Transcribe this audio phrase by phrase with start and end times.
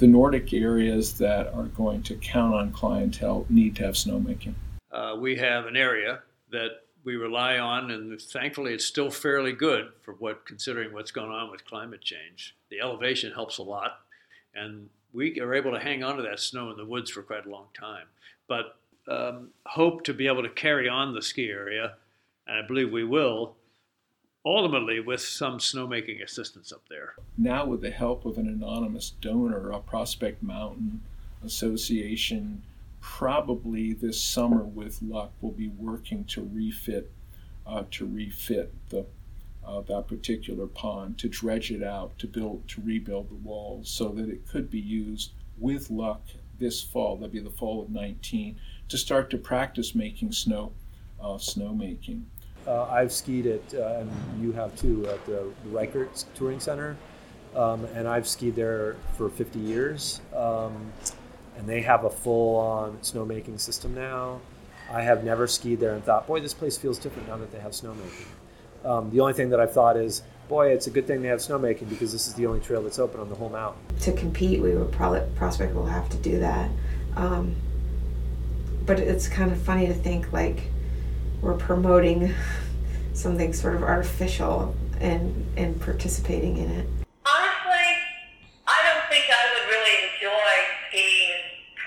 [0.00, 4.54] the Nordic areas that are going to count on clientele need to have snowmaking?
[4.90, 9.92] Uh, we have an area that we rely on, and thankfully it's still fairly good
[10.02, 12.56] for what considering what's going on with climate change.
[12.70, 14.00] The elevation helps a lot,
[14.54, 17.46] and we are able to hang on to that snow in the woods for quite
[17.46, 18.06] a long time.
[18.48, 18.76] But
[19.06, 21.94] um, hope to be able to carry on the ski area,
[22.46, 23.54] and I believe we will,
[24.44, 27.14] ultimately with some snowmaking assistance up there.
[27.36, 31.02] Now, with the help of an anonymous donor, a Prospect Mountain
[31.44, 32.62] Association,
[33.00, 37.10] probably this summer with luck will be working to refit
[37.66, 39.06] uh, to refit the
[39.66, 44.08] uh, that particular pond to dredge it out to build to rebuild the walls so
[44.08, 46.22] that it could be used with luck
[46.58, 50.72] this fall that'd be the fall of 19 to start to practice making snow
[51.22, 52.22] uh, snowmaking
[52.66, 54.10] uh, I've skied at, uh, and
[54.42, 56.96] you have too, at the Rikert Touring Center.
[57.54, 60.20] Um, and I've skied there for 50 years.
[60.34, 60.92] Um,
[61.56, 64.40] and they have a full on snowmaking system now.
[64.90, 67.60] I have never skied there and thought, boy, this place feels different now that they
[67.60, 68.26] have snowmaking.
[68.84, 71.40] Um, the only thing that I've thought is, boy, it's a good thing they have
[71.40, 73.80] snowmaking because this is the only trail that's open on the whole mountain.
[74.00, 76.70] To compete, we would probably, Prospect will have to do that.
[77.16, 77.54] Um,
[78.86, 80.62] but it's kind of funny to think like,
[81.42, 82.34] we're promoting
[83.12, 86.86] something sort of artificial and and participating in it.
[87.24, 87.88] Honestly,
[88.68, 90.52] I don't think I would really enjoy
[90.92, 91.32] being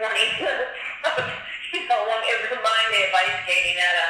[0.02, 0.78] 20 minutes.
[1.74, 4.10] you know, it remind me of ice skating at a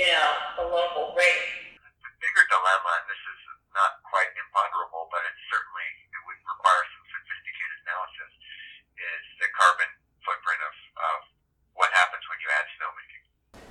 [0.00, 0.28] you know
[0.60, 1.48] a local race.
[1.76, 3.40] The bigger dilemma, and this is
[3.76, 8.32] not quite imponderable, but it certainly it would require some sophisticated analysis,
[8.96, 9.90] is the carbon
[10.24, 11.18] footprint of, of
[11.76, 13.24] what happens when you add snowmaking.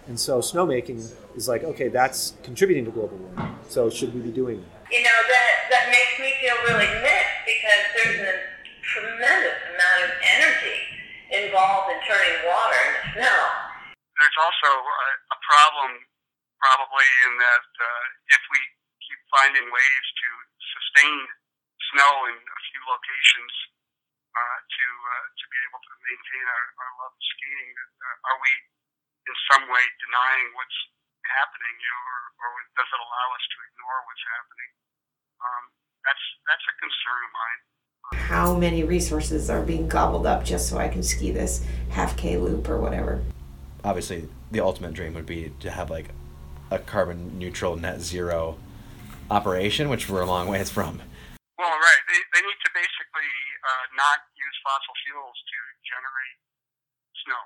[0.10, 0.98] And so snowmaking
[1.38, 3.62] is like, okay, that's contributing to global warming.
[3.70, 4.90] So should we be doing that?
[4.90, 8.36] You know, that, that makes me feel really mixed because there's a
[8.82, 10.82] tremendous amount of energy
[11.30, 13.38] involved in turning water into snow.
[13.94, 16.02] There's also a, a problem
[16.58, 18.60] probably in that uh, if we
[19.06, 20.30] keep finding ways to
[20.74, 21.22] sustain
[21.94, 23.54] snow in a few locations
[24.34, 28.40] uh, to uh, to be able to maintain our, our love of skiing, uh, are
[28.42, 28.52] we
[29.30, 30.80] in some way denying what's
[31.30, 34.72] happening, you know, or, or does it allow us to ignore what's happening?
[35.38, 35.64] Um,
[36.02, 37.60] that's that's a concern of mine.
[38.26, 41.62] How many resources are being gobbled up just so I can ski this
[41.94, 43.22] half K loop or whatever?
[43.86, 46.10] Obviously, the ultimate dream would be to have like
[46.72, 48.58] a carbon neutral net zero
[49.30, 51.02] operation, which we're a long ways from.
[51.58, 52.04] Well, right.
[52.10, 56.38] They, they need to basically uh, not use fossil fuels to generate
[57.28, 57.42] snow.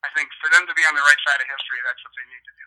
[0.00, 2.26] I think for them to be on the right side of history, that's what they
[2.32, 2.66] need to do.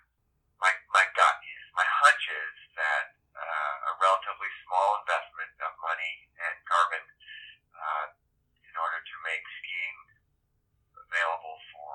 [0.62, 6.14] My, my gut is, my hunch is that uh, a relatively small investment of money
[6.38, 7.04] and carbon
[7.74, 8.06] uh,
[8.62, 9.98] in order to make skiing
[10.94, 11.94] available for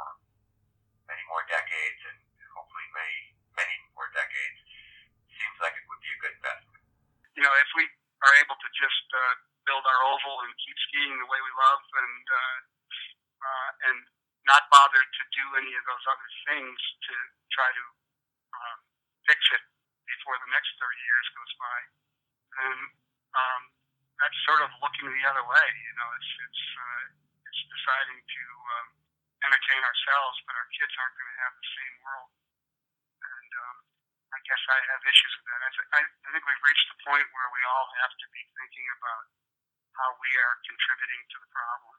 [1.07, 2.19] many more decades and
[2.53, 3.19] hopefully many,
[3.55, 4.59] many more decades
[5.31, 6.83] seems like it would be a good investment.
[7.39, 7.87] You know, if we
[8.27, 11.83] are able to just uh, build our oval and keep skiing the way we love
[12.03, 12.59] and uh,
[13.39, 13.99] uh, and
[14.49, 16.79] not bother to do any of those other things
[17.09, 17.15] to
[17.53, 17.85] try to
[18.53, 18.79] um,
[19.29, 19.63] fix it
[20.09, 21.79] before the next 30 years goes by,
[22.59, 22.79] then
[23.37, 23.63] um,
[24.19, 25.69] that's sort of looking the other way.
[25.69, 27.05] You know, it's it's uh,
[27.47, 28.45] it's deciding to
[28.81, 28.89] um,
[29.47, 32.31] entertain ourselves, but our kids aren't going to have the same world.
[33.23, 33.77] And um,
[34.35, 35.61] I guess I have issues with that.
[35.63, 38.43] I, th- I, I think we've reached the point where we all have to be
[38.59, 39.25] thinking about
[39.99, 41.99] how we are contributing to the problem.